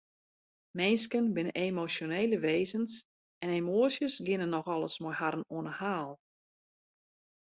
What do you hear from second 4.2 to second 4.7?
geane